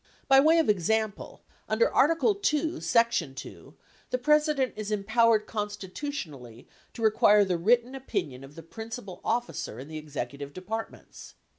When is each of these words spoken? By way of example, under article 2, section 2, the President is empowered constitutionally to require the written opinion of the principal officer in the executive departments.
By 0.27 0.39
way 0.39 0.57
of 0.57 0.67
example, 0.67 1.43
under 1.69 1.87
article 1.93 2.33
2, 2.33 2.81
section 2.81 3.35
2, 3.35 3.75
the 4.09 4.17
President 4.17 4.73
is 4.75 4.89
empowered 4.89 5.45
constitutionally 5.45 6.67
to 6.95 7.03
require 7.03 7.45
the 7.45 7.59
written 7.59 7.93
opinion 7.93 8.43
of 8.43 8.55
the 8.55 8.63
principal 8.63 9.21
officer 9.23 9.77
in 9.77 9.89
the 9.89 9.99
executive 9.99 10.53
departments. 10.53 11.35